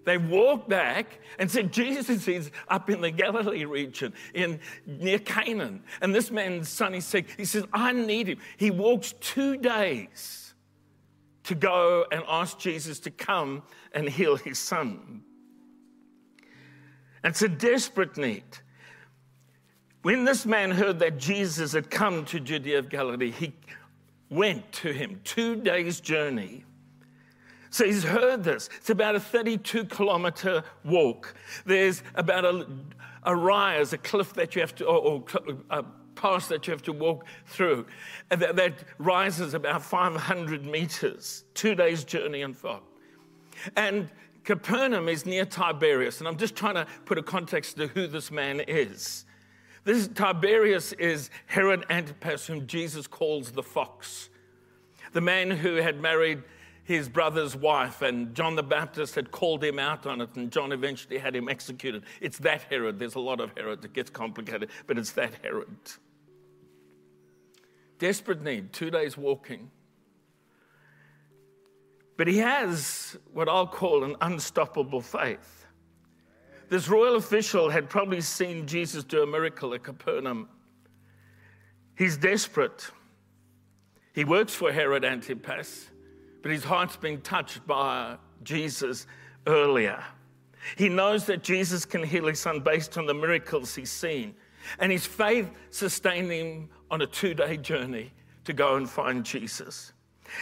They 0.04 0.18
walked 0.18 0.68
back 0.68 1.20
and 1.38 1.50
said, 1.50 1.72
Jesus 1.72 2.26
is 2.26 2.50
up 2.68 2.88
in 2.88 3.00
the 3.00 3.10
Galilee 3.10 3.64
region 3.64 4.14
in 4.34 4.60
near 4.86 5.18
Cana. 5.18 5.78
And 6.00 6.14
this 6.14 6.30
man's 6.30 6.68
son 6.68 6.94
is 6.94 7.04
sick. 7.04 7.26
He 7.36 7.44
says, 7.44 7.64
I 7.72 7.92
need 7.92 8.28
him. 8.28 8.38
He 8.56 8.70
walks 8.70 9.14
two 9.20 9.56
days 9.58 10.54
to 11.44 11.54
go 11.54 12.06
and 12.10 12.22
ask 12.28 12.58
Jesus 12.58 12.98
to 13.00 13.10
come 13.10 13.62
and 13.92 14.08
heal 14.08 14.36
his 14.36 14.58
son. 14.58 15.22
It's 17.22 17.42
a 17.42 17.48
desperate 17.48 18.16
need. 18.16 18.44
When 20.02 20.24
this 20.24 20.46
man 20.46 20.70
heard 20.70 20.98
that 21.00 21.18
Jesus 21.18 21.72
had 21.72 21.90
come 21.90 22.24
to 22.26 22.40
Judea 22.40 22.78
of 22.78 22.88
Galilee, 22.88 23.30
he 23.30 23.52
went 24.30 24.72
to 24.72 24.92
him, 24.92 25.20
two 25.24 25.56
days' 25.56 26.00
journey. 26.00 26.64
So 27.68 27.84
he's 27.84 28.02
heard 28.02 28.42
this. 28.42 28.68
It's 28.78 28.90
about 28.90 29.14
a 29.14 29.20
32 29.20 29.84
kilometer 29.84 30.64
walk. 30.84 31.34
There's 31.66 32.02
about 32.14 32.44
a, 32.44 32.66
a 33.24 33.36
rise, 33.36 33.92
a 33.92 33.98
cliff 33.98 34.32
that 34.34 34.54
you 34.54 34.60
have 34.62 34.74
to, 34.76 34.86
or, 34.86 35.22
or 35.46 35.56
a 35.70 35.84
pass 36.14 36.48
that 36.48 36.66
you 36.66 36.72
have 36.72 36.82
to 36.82 36.92
walk 36.92 37.26
through 37.46 37.86
that, 38.28 38.56
that 38.56 38.84
rises 38.98 39.54
about 39.54 39.82
500 39.82 40.66
meters, 40.66 41.44
two 41.54 41.74
days' 41.74 42.04
journey 42.04 42.40
in 42.40 42.54
fact. 42.54 42.84
And 43.76 44.10
Capernaum 44.44 45.08
is 45.08 45.26
near 45.26 45.44
Tiberias, 45.44 46.20
and 46.20 46.26
I'm 46.26 46.38
just 46.38 46.56
trying 46.56 46.74
to 46.74 46.86
put 47.04 47.18
a 47.18 47.22
context 47.22 47.76
to 47.76 47.86
who 47.88 48.06
this 48.06 48.30
man 48.30 48.60
is. 48.60 49.26
This 49.84 50.08
Tiberias 50.08 50.92
is 50.92 51.30
Herod 51.46 51.84
Antipas, 51.88 52.46
whom 52.46 52.66
Jesus 52.66 53.06
calls 53.06 53.52
the 53.52 53.62
fox, 53.62 54.28
the 55.12 55.20
man 55.20 55.50
who 55.50 55.76
had 55.76 56.00
married 56.00 56.42
his 56.84 57.08
brother's 57.08 57.54
wife, 57.54 58.02
and 58.02 58.34
John 58.34 58.56
the 58.56 58.62
Baptist 58.62 59.14
had 59.14 59.30
called 59.30 59.62
him 59.62 59.78
out 59.78 60.06
on 60.06 60.20
it, 60.20 60.34
and 60.34 60.50
John 60.50 60.72
eventually 60.72 61.18
had 61.18 61.36
him 61.36 61.48
executed. 61.48 62.02
It's 62.20 62.38
that 62.38 62.62
Herod. 62.64 62.98
There's 62.98 63.14
a 63.14 63.20
lot 63.20 63.40
of 63.40 63.52
Herod. 63.56 63.84
It 63.84 63.92
gets 63.92 64.10
complicated, 64.10 64.70
but 64.86 64.98
it's 64.98 65.12
that 65.12 65.32
Herod. 65.42 65.76
Desperate 67.98 68.42
need, 68.42 68.72
two 68.72 68.90
days 68.90 69.16
walking. 69.16 69.70
But 72.16 72.26
he 72.26 72.38
has 72.38 73.16
what 73.32 73.48
I'll 73.48 73.66
call 73.66 74.04
an 74.04 74.16
unstoppable 74.20 75.00
faith. 75.00 75.59
This 76.70 76.88
royal 76.88 77.16
official 77.16 77.68
had 77.68 77.90
probably 77.90 78.20
seen 78.20 78.64
Jesus 78.64 79.02
do 79.02 79.24
a 79.24 79.26
miracle 79.26 79.74
at 79.74 79.82
Capernaum. 79.82 80.48
He's 81.98 82.16
desperate. 82.16 82.88
He 84.14 84.24
works 84.24 84.54
for 84.54 84.70
Herod 84.70 85.04
Antipas, 85.04 85.90
but 86.42 86.52
his 86.52 86.62
heart's 86.62 86.96
been 86.96 87.20
touched 87.22 87.66
by 87.66 88.16
Jesus 88.44 89.08
earlier. 89.48 90.02
He 90.76 90.88
knows 90.88 91.26
that 91.26 91.42
Jesus 91.42 91.84
can 91.84 92.04
heal 92.04 92.28
his 92.28 92.38
son 92.38 92.60
based 92.60 92.96
on 92.96 93.06
the 93.06 93.14
miracles 93.14 93.74
he's 93.74 93.90
seen. 93.90 94.36
And 94.78 94.92
his 94.92 95.04
faith 95.04 95.50
sustained 95.70 96.30
him 96.30 96.68
on 96.88 97.02
a 97.02 97.06
two 97.06 97.34
day 97.34 97.56
journey 97.56 98.12
to 98.44 98.52
go 98.52 98.76
and 98.76 98.88
find 98.88 99.24
Jesus. 99.24 99.92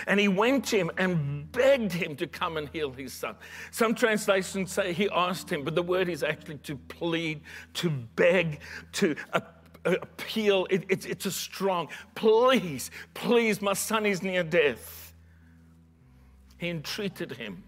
And 0.06 0.18
he 0.20 0.28
went 0.28 0.66
to 0.66 0.76
him 0.76 0.90
and 0.98 1.50
begged 1.52 1.92
him 1.92 2.16
to 2.16 2.26
come 2.26 2.56
and 2.56 2.68
heal 2.68 2.92
his 2.92 3.12
son. 3.12 3.36
Some 3.70 3.94
translations 3.94 4.72
say 4.72 4.92
he 4.92 5.08
asked 5.10 5.50
him, 5.50 5.64
but 5.64 5.74
the 5.74 5.82
word 5.82 6.08
is 6.08 6.22
actually 6.22 6.58
to 6.58 6.76
plead, 6.76 7.40
to 7.74 7.90
beg, 7.90 8.60
to 8.92 9.16
appeal. 9.84 10.66
It, 10.70 10.84
it's, 10.88 11.06
it's 11.06 11.26
a 11.26 11.30
strong, 11.30 11.88
please, 12.14 12.90
please, 13.14 13.62
my 13.62 13.72
son 13.72 14.06
is 14.06 14.22
near 14.22 14.42
death. 14.42 15.12
He 16.58 16.68
entreated 16.68 17.32
him. 17.32 17.64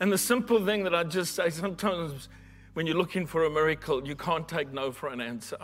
And 0.00 0.12
the 0.12 0.18
simple 0.18 0.64
thing 0.64 0.84
that 0.84 0.94
I 0.94 1.04
just 1.04 1.34
say 1.34 1.50
sometimes 1.50 2.28
when 2.74 2.86
you're 2.86 2.96
looking 2.96 3.26
for 3.26 3.44
a 3.44 3.50
miracle, 3.50 4.06
you 4.06 4.14
can't 4.14 4.46
take 4.46 4.72
no 4.72 4.92
for 4.92 5.08
an 5.08 5.20
answer. 5.20 5.56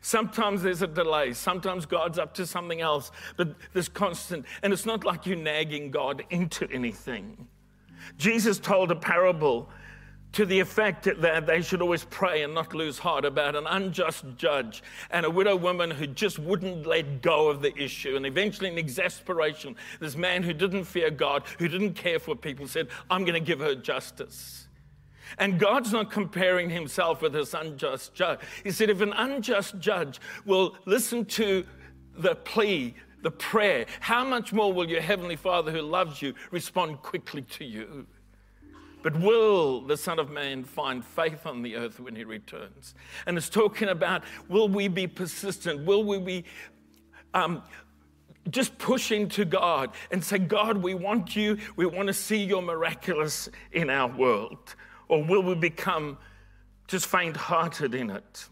Sometimes 0.00 0.62
there's 0.62 0.82
a 0.82 0.86
delay. 0.86 1.32
Sometimes 1.32 1.86
God's 1.86 2.18
up 2.18 2.34
to 2.34 2.46
something 2.46 2.80
else, 2.80 3.10
but 3.36 3.54
there's 3.72 3.88
constant. 3.88 4.46
And 4.62 4.72
it's 4.72 4.86
not 4.86 5.04
like 5.04 5.26
you're 5.26 5.36
nagging 5.36 5.90
God 5.90 6.24
into 6.30 6.68
anything. 6.70 7.48
Jesus 8.18 8.58
told 8.58 8.90
a 8.90 8.96
parable 8.96 9.68
to 10.32 10.44
the 10.44 10.60
effect 10.60 11.04
that 11.04 11.46
they 11.46 11.62
should 11.62 11.80
always 11.80 12.04
pray 12.04 12.42
and 12.42 12.52
not 12.52 12.74
lose 12.74 12.98
heart 12.98 13.24
about 13.24 13.56
an 13.56 13.66
unjust 13.66 14.24
judge 14.36 14.82
and 15.10 15.24
a 15.24 15.30
widow 15.30 15.56
woman 15.56 15.90
who 15.90 16.06
just 16.06 16.38
wouldn't 16.38 16.86
let 16.86 17.22
go 17.22 17.48
of 17.48 17.62
the 17.62 17.74
issue. 17.74 18.16
And 18.16 18.26
eventually, 18.26 18.68
in 18.68 18.76
exasperation, 18.76 19.76
this 19.98 20.14
man 20.14 20.42
who 20.42 20.52
didn't 20.52 20.84
fear 20.84 21.10
God, 21.10 21.44
who 21.58 21.68
didn't 21.68 21.94
care 21.94 22.18
for 22.18 22.36
people, 22.36 22.68
said, 22.68 22.88
I'm 23.08 23.24
going 23.24 23.32
to 23.32 23.40
give 23.40 23.60
her 23.60 23.74
justice. 23.74 24.65
And 25.38 25.58
God's 25.58 25.92
not 25.92 26.10
comparing 26.10 26.70
himself 26.70 27.22
with 27.22 27.32
this 27.32 27.54
unjust 27.54 28.14
judge. 28.14 28.40
He 28.64 28.70
said, 28.70 28.90
if 28.90 29.00
an 29.00 29.12
unjust 29.12 29.78
judge 29.78 30.20
will 30.44 30.76
listen 30.84 31.24
to 31.26 31.64
the 32.16 32.34
plea, 32.34 32.94
the 33.22 33.30
prayer, 33.30 33.86
how 34.00 34.24
much 34.24 34.52
more 34.52 34.72
will 34.72 34.88
your 34.88 35.00
heavenly 35.00 35.36
Father 35.36 35.72
who 35.72 35.82
loves 35.82 36.22
you 36.22 36.34
respond 36.50 37.02
quickly 37.02 37.42
to 37.42 37.64
you? 37.64 38.06
But 39.02 39.20
will 39.20 39.82
the 39.82 39.96
Son 39.96 40.18
of 40.18 40.30
Man 40.30 40.64
find 40.64 41.04
faith 41.04 41.46
on 41.46 41.62
the 41.62 41.76
earth 41.76 42.00
when 42.00 42.16
he 42.16 42.24
returns? 42.24 42.94
And 43.26 43.36
it's 43.36 43.48
talking 43.48 43.88
about 43.88 44.24
will 44.48 44.68
we 44.68 44.88
be 44.88 45.06
persistent? 45.06 45.84
Will 45.84 46.02
we 46.02 46.18
be 46.18 46.44
um, 47.34 47.62
just 48.50 48.76
pushing 48.78 49.28
to 49.30 49.44
God 49.44 49.90
and 50.10 50.22
say, 50.22 50.38
God, 50.38 50.78
we 50.78 50.94
want 50.94 51.36
you. 51.36 51.58
We 51.76 51.86
want 51.86 52.08
to 52.08 52.14
see 52.14 52.42
your 52.42 52.62
miraculous 52.62 53.48
in 53.72 53.90
our 53.90 54.08
world. 54.08 54.74
Or 55.08 55.22
will 55.22 55.42
we 55.42 55.54
become 55.54 56.18
just 56.88 57.06
faint 57.06 57.36
hearted 57.36 57.94
in 57.94 58.10
it? 58.10 58.48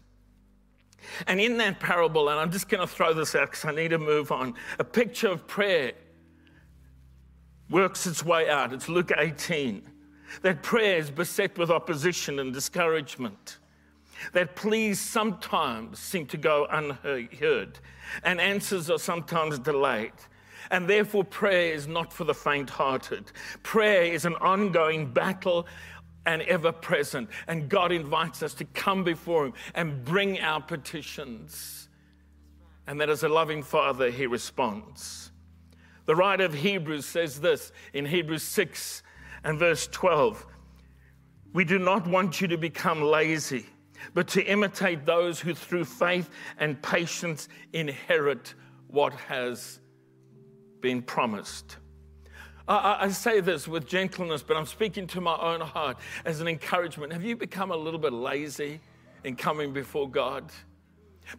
And 1.27 1.39
in 1.39 1.57
that 1.57 1.79
parable, 1.79 2.29
and 2.29 2.39
I'm 2.39 2.51
just 2.51 2.69
going 2.69 2.81
to 2.81 2.87
throw 2.87 3.13
this 3.13 3.35
out 3.35 3.51
because 3.51 3.65
I 3.65 3.71
need 3.71 3.89
to 3.89 3.97
move 3.97 4.31
on, 4.31 4.55
a 4.79 4.83
picture 4.83 5.27
of 5.27 5.45
prayer 5.47 5.93
works 7.69 8.07
its 8.07 8.23
way 8.23 8.49
out. 8.49 8.73
It's 8.73 8.89
Luke 8.89 9.11
18. 9.15 9.83
That 10.41 10.63
prayer 10.63 10.97
is 10.97 11.11
beset 11.11 11.57
with 11.57 11.69
opposition 11.69 12.39
and 12.39 12.53
discouragement. 12.53 13.59
That 14.33 14.55
pleas 14.55 14.99
sometimes 14.99 15.99
seem 15.99 16.25
to 16.27 16.37
go 16.37 16.67
unheard, 16.71 17.79
and 18.23 18.39
answers 18.39 18.89
are 18.89 18.97
sometimes 18.97 19.59
delayed. 19.59 20.13
And 20.71 20.89
therefore, 20.89 21.23
prayer 21.23 21.73
is 21.73 21.87
not 21.87 22.11
for 22.11 22.23
the 22.23 22.33
faint 22.33 22.69
hearted. 22.71 23.31
Prayer 23.61 24.03
is 24.03 24.25
an 24.25 24.35
ongoing 24.35 25.11
battle 25.11 25.67
and 26.25 26.41
ever 26.43 26.71
present. 26.71 27.29
And 27.47 27.69
God 27.69 27.91
invites 27.91 28.43
us 28.43 28.53
to 28.55 28.65
come 28.65 29.03
before 29.03 29.45
Him 29.45 29.53
and 29.73 30.03
bring 30.03 30.39
our 30.39 30.61
petitions. 30.61 31.89
And 32.87 32.99
that 33.01 33.09
as 33.09 33.23
a 33.23 33.29
loving 33.29 33.63
Father, 33.63 34.09
He 34.09 34.27
responds. 34.27 35.31
The 36.05 36.15
writer 36.15 36.45
of 36.45 36.53
Hebrews 36.53 37.05
says 37.05 37.41
this 37.41 37.71
in 37.93 38.05
Hebrews 38.05 38.43
6 38.43 39.01
and 39.43 39.57
verse 39.57 39.87
12 39.87 40.45
We 41.53 41.65
do 41.65 41.79
not 41.79 42.07
want 42.07 42.41
you 42.41 42.47
to 42.47 42.57
become 42.57 43.01
lazy, 43.01 43.65
but 44.13 44.27
to 44.29 44.43
imitate 44.43 45.05
those 45.05 45.39
who 45.39 45.53
through 45.53 45.85
faith 45.85 46.29
and 46.57 46.81
patience 46.81 47.49
inherit 47.73 48.53
what 48.87 49.13
has 49.13 49.79
been 50.81 51.01
promised. 51.01 51.77
I, 52.67 52.97
I, 53.01 53.09
say 53.09 53.41
this 53.41 53.67
with 53.67 53.87
gentleness, 53.87 54.41
but 54.41 54.57
I'm 54.57 54.65
speaking 54.65 55.05
to 55.07 55.21
my 55.21 55.37
own 55.37 55.61
heart 55.61 55.97
as 56.25 56.41
an 56.41 56.47
encouragement. 56.47 57.13
Have 57.13 57.23
you 57.23 57.35
become 57.35 57.71
a 57.71 57.77
little 57.77 57.99
bit 57.99 58.11
lazy 58.11 58.79
in 59.23 59.35
coming 59.35 59.71
before 59.71 60.09
God? 60.09 60.51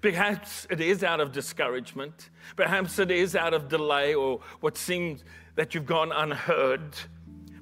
Perhaps 0.00 0.66
it 0.70 0.80
is 0.80 1.02
out 1.02 1.20
of 1.20 1.32
discouragement. 1.32 2.30
Perhaps 2.54 2.98
it 2.98 3.10
is 3.10 3.34
out 3.34 3.54
of 3.54 3.68
delay 3.68 4.14
or 4.14 4.40
what 4.60 4.76
seems 4.76 5.24
that 5.56 5.74
you've 5.74 5.86
gone 5.86 6.12
unheard. 6.12 6.96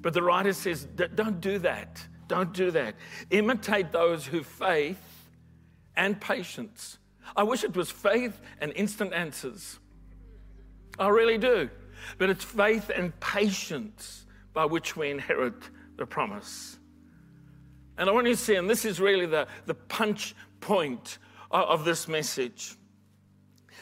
But 0.01 0.13
the 0.13 0.21
writer 0.21 0.53
says, 0.53 0.85
don't 1.15 1.41
do 1.41 1.57
that. 1.59 2.05
Don't 2.27 2.53
do 2.53 2.71
that. 2.71 2.95
Imitate 3.31 3.91
those 3.91 4.25
who 4.25 4.43
faith 4.43 5.29
and 5.95 6.19
patience. 6.19 6.99
I 7.35 7.43
wish 7.43 7.63
it 7.63 7.75
was 7.75 7.89
faith 7.89 8.39
and 8.61 8.71
instant 8.75 9.13
answers. 9.13 9.79
I 10.99 11.07
really 11.09 11.37
do 11.37 11.69
but 12.17 12.29
it's 12.29 12.43
faith 12.43 12.91
and 12.95 13.17
patience 13.19 14.25
by 14.53 14.65
which 14.65 14.95
we 14.95 15.09
inherit 15.09 15.69
the 15.97 16.05
promise. 16.05 16.77
And 17.97 18.09
I 18.09 18.13
want 18.13 18.27
you 18.27 18.35
to 18.35 18.39
see, 18.39 18.55
and 18.55 18.69
this 18.69 18.85
is 18.85 18.99
really 18.99 19.25
the, 19.25 19.47
the 19.65 19.73
punch 19.73 20.35
point 20.59 21.17
of, 21.51 21.63
of 21.79 21.85
this 21.85 22.07
message 22.07 22.75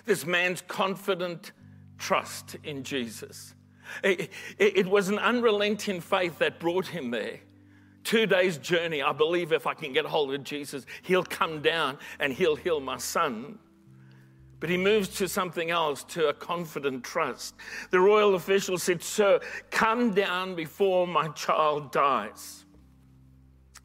this 0.06 0.26
man's 0.26 0.62
confident 0.62 1.52
trust 1.98 2.58
in 2.64 2.84
Jesus. 2.84 3.56
It, 4.04 4.32
it, 4.58 4.78
it 4.78 4.88
was 4.88 5.10
an 5.10 5.20
unrelenting 5.20 6.02
faith 6.02 6.40
that 6.40 6.60
brought 6.60 6.88
him 6.88 7.12
there 7.12 7.40
two 8.04 8.26
days' 8.26 8.58
journey. 8.58 9.02
I 9.02 9.14
believe 9.14 9.54
if 9.54 9.66
I 9.66 9.74
can 9.74 9.94
get 9.94 10.06
hold 10.06 10.34
of 10.34 10.44
Jesus, 10.44 10.86
he'll 11.04 11.24
come 11.24 11.62
down 11.62 11.98
and 12.20 12.34
he'll 12.34 12.58
heal 12.58 12.82
my 12.82 12.98
son. 12.98 13.60
But 14.64 14.70
he 14.70 14.78
moves 14.78 15.10
to 15.18 15.28
something 15.28 15.72
else, 15.72 16.06
to 16.06 16.30
a 16.30 16.34
confident 16.34 17.04
trust. 17.04 17.56
The 17.92 18.00
royal 18.00 18.36
official 18.36 18.78
said, 18.78 19.04
Sir, 19.04 19.42
come 19.72 20.14
down 20.14 20.56
before 20.56 21.06
my 21.06 21.28
child 21.28 21.92
dies. 21.92 22.64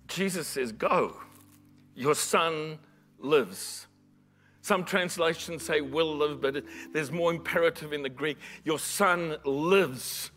Jesus 0.06 0.47
says, 0.47 0.70
Go, 0.70 1.16
your 1.97 2.14
son 2.14 2.78
lives. 3.18 3.88
Some 4.61 4.85
translations 4.85 5.64
say 5.64 5.80
will 5.80 6.16
live, 6.16 6.40
but 6.40 6.62
there's 6.92 7.11
more 7.11 7.32
imperative 7.32 7.92
in 7.92 8.04
the 8.04 8.08
Greek. 8.08 8.38
Your 8.62 8.78
son 8.78 9.37
lives. 9.44 10.30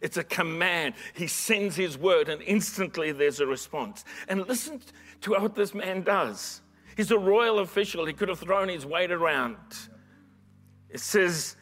It's 0.00 0.16
a 0.16 0.22
command. 0.22 0.94
He 1.16 1.26
sends 1.26 1.74
his 1.74 1.98
word, 1.98 2.28
and 2.28 2.40
instantly 2.42 3.10
there's 3.10 3.40
a 3.40 3.46
response. 3.48 4.04
And 4.28 4.46
listen 4.46 4.80
to 5.22 5.32
what 5.32 5.56
this 5.56 5.74
man 5.74 6.02
does. 6.02 6.60
He's 6.98 7.12
a 7.12 7.18
royal 7.18 7.60
official. 7.60 8.04
He 8.06 8.12
could 8.12 8.28
have 8.28 8.40
thrown 8.40 8.68
his 8.68 8.84
weight 8.84 9.12
around. 9.12 9.56
It 10.90 10.98
says, 10.98 11.54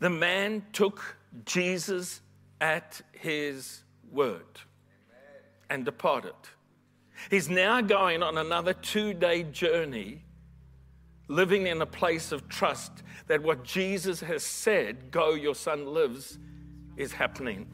the 0.00 0.10
man 0.10 0.66
took 0.74 1.16
Jesus 1.46 2.20
at 2.60 3.00
his 3.12 3.84
word 4.10 4.60
and 5.70 5.86
departed. 5.86 6.34
He's 7.30 7.48
now 7.48 7.80
going 7.80 8.22
on 8.22 8.36
another 8.36 8.74
two 8.74 9.14
day 9.14 9.44
journey 9.44 10.24
living 11.26 11.68
in 11.68 11.80
a 11.80 11.86
place 11.86 12.30
of 12.30 12.46
trust 12.50 12.92
that 13.28 13.42
what 13.42 13.64
Jesus 13.64 14.20
has 14.20 14.42
said, 14.42 15.10
go, 15.10 15.32
your 15.32 15.54
son 15.54 15.86
lives, 15.86 16.38
is 16.98 17.12
happening. 17.12 17.66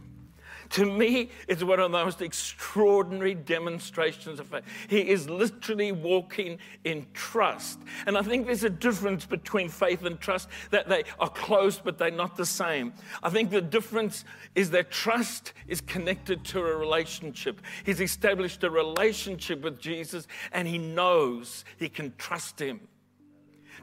To 0.70 0.84
me, 0.84 1.30
it's 1.46 1.62
one 1.62 1.80
of 1.80 1.90
the 1.90 2.04
most 2.04 2.20
extraordinary 2.20 3.34
demonstrations 3.34 4.38
of 4.38 4.48
faith. 4.48 4.64
He 4.88 5.08
is 5.08 5.28
literally 5.28 5.92
walking 5.92 6.58
in 6.84 7.06
trust. 7.14 7.80
And 8.06 8.18
I 8.18 8.22
think 8.22 8.46
there's 8.46 8.64
a 8.64 8.70
difference 8.70 9.24
between 9.24 9.70
faith 9.70 10.04
and 10.04 10.20
trust, 10.20 10.48
that 10.70 10.88
they 10.88 11.04
are 11.18 11.30
close, 11.30 11.78
but 11.78 11.96
they're 11.96 12.10
not 12.10 12.36
the 12.36 12.46
same. 12.46 12.92
I 13.22 13.30
think 13.30 13.50
the 13.50 13.62
difference 13.62 14.24
is 14.54 14.70
that 14.70 14.90
trust 14.90 15.54
is 15.66 15.80
connected 15.80 16.44
to 16.46 16.60
a 16.60 16.76
relationship. 16.76 17.62
He's 17.84 18.00
established 18.00 18.62
a 18.62 18.70
relationship 18.70 19.62
with 19.62 19.80
Jesus, 19.80 20.26
and 20.52 20.68
he 20.68 20.76
knows 20.76 21.64
he 21.78 21.88
can 21.88 22.12
trust 22.18 22.60
him. 22.60 22.80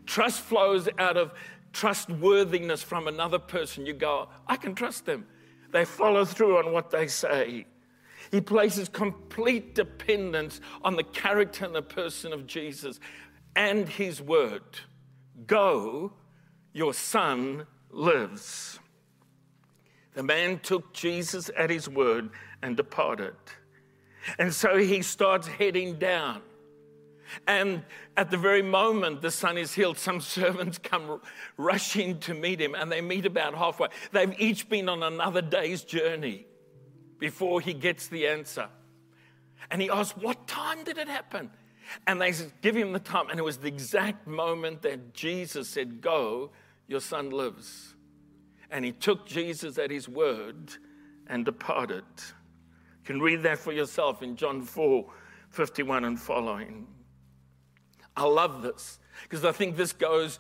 Trust 0.06 0.42
flows 0.42 0.88
out 1.00 1.18
of 1.18 1.34
trustworthiness 1.74 2.84
from 2.84 3.08
another 3.08 3.40
person. 3.40 3.86
You 3.86 3.94
go, 3.94 4.30
I 4.48 4.56
can 4.56 4.76
trust 4.76 5.06
them. 5.06 5.26
They 5.72 5.86
follow 5.86 6.26
through 6.26 6.58
on 6.58 6.72
what 6.72 6.92
they 6.92 7.08
say. 7.08 7.66
He 8.32 8.42
places 8.42 8.90
complete 8.90 9.76
dependence 9.76 10.60
on 10.84 10.96
the 10.96 11.04
character 11.04 11.66
and 11.66 11.76
the 11.76 11.82
person 11.82 12.34
of 12.34 12.48
Jesus 12.48 13.00
and 13.56 13.88
his 13.88 14.22
word. 14.22 14.64
Go, 15.48 16.14
your 16.74 16.94
son 16.94 17.66
lives. 17.90 18.80
The 20.14 20.24
man 20.24 20.60
took 20.60 20.94
Jesus 20.94 21.50
at 21.58 21.70
his 21.70 21.88
word 21.88 22.30
and 22.62 22.76
departed. 22.76 23.36
And 24.40 24.54
so 24.54 24.78
he 24.78 25.02
starts 25.02 25.48
heading 25.48 26.00
down. 26.00 26.42
And 27.48 27.84
at 28.18 28.32
the 28.32 28.38
very 28.38 28.62
moment 28.62 29.22
the 29.22 29.32
son 29.32 29.58
is 29.58 29.74
healed, 29.74 29.98
some 29.98 30.22
servants 30.38 30.78
come 30.78 31.22
rushing 31.58 32.20
to 32.22 32.34
meet 32.34 32.60
him, 32.60 32.76
and 32.76 32.92
they 32.92 33.02
meet 33.02 33.26
about 33.26 33.56
halfway. 33.56 33.90
They've 34.12 34.34
each 34.40 34.70
been 34.70 34.90
on 34.90 35.04
another 35.04 35.42
day's 35.42 35.84
journey 35.84 36.46
before 37.20 37.62
he 37.62 37.74
gets 37.74 38.08
the 38.08 38.28
answer. 38.28 38.68
And 39.72 39.82
he 39.82 39.90
asks, 39.90 40.18
What 40.18 40.48
time 40.48 40.84
did 40.84 40.98
it 40.98 41.08
happen? 41.08 41.50
And 42.08 42.20
they 42.20 42.34
give 42.62 42.76
him 42.76 42.94
the 42.94 43.00
time, 43.00 43.30
and 43.30 43.40
it 43.40 43.44
was 43.44 43.58
the 43.58 43.68
exact 43.68 44.28
moment 44.28 44.82
that 44.84 45.14
Jesus 45.14 45.70
said, 45.70 46.02
Go, 46.02 46.52
your 46.88 47.00
son 47.00 47.30
lives. 47.30 47.96
And 48.72 48.84
he 48.84 48.92
took 48.92 49.26
Jesus 49.26 49.78
at 49.78 49.92
his 49.92 50.10
word 50.10 50.74
and 51.28 51.46
departed. 51.46 52.04
You 52.18 53.06
can 53.06 53.22
read 53.22 53.44
that 53.44 53.60
for 53.60 53.72
yourself 53.72 54.22
in 54.22 54.36
John 54.36 54.62
4 54.62 55.06
51 55.50 56.04
and 56.04 56.20
following. 56.20 56.86
I 58.16 58.24
love 58.24 58.62
this 58.62 59.00
because 59.24 59.44
I 59.46 59.52
think 59.52 59.76
this 59.76 59.94
goes 59.94 60.40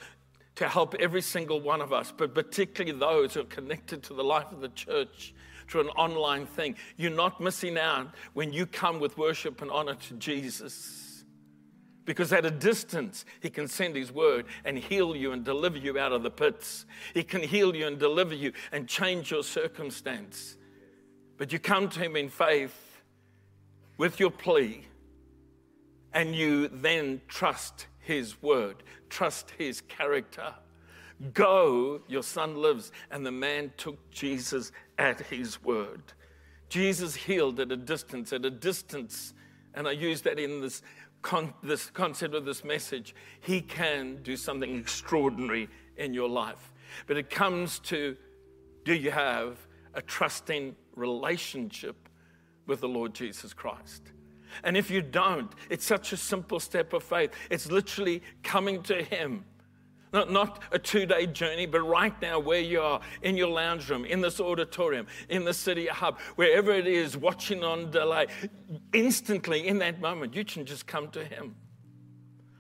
to 0.55 0.67
help 0.69 0.95
every 0.95 1.21
single 1.21 1.59
one 1.59 1.81
of 1.81 1.91
us, 1.91 2.13
but 2.15 2.33
particularly 2.33 2.97
those 2.97 3.33
who 3.33 3.41
are 3.41 3.45
connected 3.45 4.03
to 4.03 4.13
the 4.13 4.23
life 4.23 4.51
of 4.51 4.61
the 4.61 4.69
church 4.69 5.33
through 5.67 5.81
an 5.81 5.89
online 5.89 6.45
thing. 6.45 6.75
You're 6.95 7.11
not 7.11 7.41
missing 7.41 7.77
out 7.77 8.13
when 8.33 8.53
you 8.53 8.65
come 8.65 8.99
with 8.99 9.17
worship 9.17 9.61
and 9.61 9.69
honor 9.71 9.95
to 9.95 10.13
Jesus. 10.15 11.23
Because 12.05 12.31
at 12.31 12.45
a 12.45 12.51
distance, 12.51 13.25
He 13.41 13.49
can 13.49 13.67
send 13.67 13.95
His 13.95 14.11
word 14.11 14.45
and 14.63 14.77
heal 14.77 15.15
you 15.15 15.31
and 15.31 15.43
deliver 15.43 15.77
you 15.77 15.97
out 15.97 16.11
of 16.11 16.23
the 16.23 16.29
pits. 16.29 16.85
He 17.13 17.23
can 17.23 17.41
heal 17.41 17.75
you 17.75 17.87
and 17.87 17.97
deliver 17.97 18.35
you 18.35 18.53
and 18.71 18.87
change 18.87 19.31
your 19.31 19.43
circumstance. 19.43 20.55
But 21.37 21.51
you 21.51 21.57
come 21.57 21.89
to 21.89 21.99
Him 21.99 22.15
in 22.15 22.29
faith 22.29 23.01
with 23.97 24.19
your 24.19 24.29
plea 24.29 24.85
and 26.15 26.33
you 26.33 26.69
then 26.69 27.21
trust 27.27 27.87
his 27.99 28.41
word, 28.41 28.77
trust 29.09 29.51
his 29.57 29.81
character. 29.81 30.55
Go, 31.33 32.01
your 32.07 32.23
son 32.23 32.55
lives. 32.55 32.91
And 33.11 33.25
the 33.25 33.31
man 33.31 33.71
took 33.77 34.09
Jesus 34.11 34.71
at 34.97 35.19
his 35.19 35.61
word. 35.61 36.01
Jesus 36.69 37.15
healed 37.15 37.59
at 37.59 37.71
a 37.71 37.77
distance, 37.77 38.33
at 38.33 38.45
a 38.45 38.49
distance, 38.49 39.33
and 39.75 39.87
I 39.87 39.91
use 39.91 40.21
that 40.21 40.39
in 40.39 40.61
this, 40.61 40.81
con- 41.21 41.53
this 41.61 41.89
concept 41.89 42.33
of 42.33 42.45
this 42.45 42.63
message. 42.63 43.13
He 43.41 43.61
can 43.61 44.23
do 44.23 44.37
something 44.37 44.77
extraordinary 44.77 45.69
in 45.97 46.13
your 46.13 46.29
life. 46.29 46.71
But 47.07 47.17
it 47.17 47.29
comes 47.29 47.79
to 47.79 48.15
do 48.85 48.93
you 48.93 49.11
have 49.11 49.57
a 49.93 50.01
trusting 50.01 50.75
relationship 50.95 52.07
with 52.67 52.81
the 52.81 52.87
Lord 52.87 53.13
Jesus 53.13 53.53
Christ? 53.53 54.11
And 54.63 54.77
if 54.77 54.89
you 54.89 55.01
don't, 55.01 55.51
it's 55.69 55.85
such 55.85 56.13
a 56.13 56.17
simple 56.17 56.59
step 56.59 56.93
of 56.93 57.03
faith. 57.03 57.31
It's 57.49 57.71
literally 57.71 58.21
coming 58.43 58.83
to 58.83 59.03
Him. 59.03 59.45
Not, 60.13 60.31
not 60.31 60.63
a 60.71 60.79
two 60.79 61.05
day 61.05 61.27
journey, 61.27 61.65
but 61.65 61.81
right 61.81 62.19
now, 62.21 62.39
where 62.39 62.61
you 62.61 62.79
are, 62.81 63.01
in 63.21 63.35
your 63.35 63.49
lounge 63.49 63.89
room, 63.89 64.05
in 64.05 64.21
this 64.21 64.39
auditorium, 64.39 65.07
in 65.27 65.43
the 65.43 65.53
city 65.53 65.87
hub, 65.87 66.19
wherever 66.35 66.71
it 66.71 66.87
is, 66.87 67.17
watching 67.17 67.63
on 67.63 67.91
delay, 67.91 68.27
instantly 68.93 69.67
in 69.67 69.79
that 69.79 69.99
moment, 69.99 70.33
you 70.33 70.45
can 70.45 70.65
just 70.65 70.87
come 70.87 71.09
to 71.09 71.25
Him. 71.25 71.55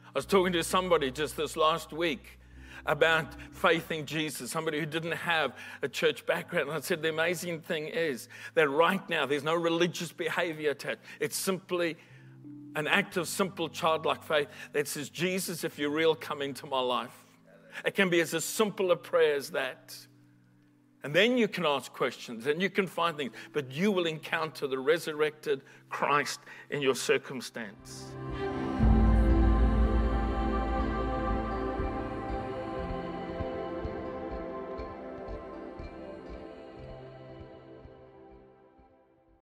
I 0.07 0.11
was 0.17 0.25
talking 0.25 0.51
to 0.53 0.63
somebody 0.63 1.11
just 1.11 1.37
this 1.37 1.55
last 1.55 1.93
week 1.93 2.39
about 2.85 3.27
faith 3.51 3.91
in 3.91 4.05
Jesus, 4.05 4.51
somebody 4.51 4.79
who 4.79 4.85
didn't 4.85 5.13
have 5.13 5.55
a 5.81 5.87
church 5.87 6.25
background. 6.25 6.69
And 6.69 6.77
I 6.77 6.81
said, 6.81 7.01
the 7.01 7.09
amazing 7.09 7.61
thing 7.61 7.87
is 7.87 8.27
that 8.53 8.69
right 8.69 9.07
now 9.09 9.25
there's 9.25 9.43
no 9.43 9.55
religious 9.55 10.11
behavior 10.11 10.71
attached. 10.71 11.01
It's 11.19 11.35
simply 11.35 11.97
an 12.75 12.87
act 12.87 13.17
of 13.17 13.27
simple 13.27 13.69
childlike 13.69 14.23
faith 14.23 14.47
that 14.73 14.87
says, 14.87 15.09
Jesus, 15.09 15.63
if 15.63 15.79
you're 15.79 15.89
real, 15.89 16.13
come 16.13 16.41
into 16.41 16.65
my 16.65 16.79
life. 16.79 17.25
It 17.85 17.95
can 17.95 18.09
be 18.09 18.19
as 18.21 18.31
simple 18.43 18.91
a 18.91 18.95
prayer 18.95 19.35
as 19.35 19.51
that. 19.51 19.95
And 21.03 21.13
then 21.13 21.37
you 21.37 21.47
can 21.47 21.65
ask 21.65 21.93
questions 21.93 22.47
and 22.47 22.61
you 22.61 22.69
can 22.69 22.87
find 22.87 23.15
things, 23.15 23.31
but 23.53 23.71
you 23.71 23.91
will 23.91 24.07
encounter 24.07 24.65
the 24.67 24.79
resurrected 24.79 25.61
Christ 25.89 26.39
in 26.69 26.81
your 26.81 26.95
circumstance. 26.95 28.05